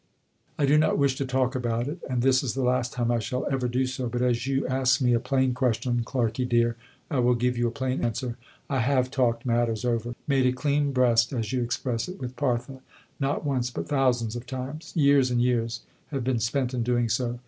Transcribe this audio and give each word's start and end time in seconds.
I 0.57 0.65
do 0.65 0.79
not 0.79 0.97
wish 0.97 1.15
to 1.17 1.27
talk 1.27 1.53
about 1.53 1.87
it 1.87 1.99
and 2.09 2.23
this 2.23 2.41
is 2.41 2.55
the 2.55 2.63
last 2.63 2.91
time 2.91 3.11
I 3.11 3.19
shall 3.19 3.45
ever 3.51 3.67
do 3.67 3.85
so, 3.85 4.09
but 4.09 4.23
as 4.23 4.47
you 4.47 4.65
ask 4.65 4.99
me 4.99 5.13
a 5.13 5.19
plain 5.19 5.53
question, 5.53 6.03
Clarkey 6.03 6.43
dear, 6.49 6.75
I 7.11 7.19
will 7.19 7.35
give 7.35 7.55
you 7.55 7.67
a 7.67 7.69
plain 7.71 8.03
answer. 8.03 8.35
I 8.67 8.79
have 8.79 9.11
talked 9.11 9.45
matters 9.45 9.85
over 9.85 10.15
("made 10.27 10.47
a 10.47 10.53
clean 10.53 10.91
breast," 10.91 11.31
as 11.33 11.53
you 11.53 11.61
express 11.61 12.07
it) 12.07 12.19
with 12.19 12.35
Parthe, 12.35 12.81
not 13.19 13.45
once 13.45 13.69
but 13.69 13.87
thousands 13.87 14.35
of 14.35 14.47
times. 14.47 14.91
Years 14.95 15.29
and 15.29 15.39
years 15.39 15.81
have 16.07 16.23
been 16.23 16.39
spent 16.39 16.73
in 16.73 16.81
doing 16.81 17.07
so. 17.07 17.37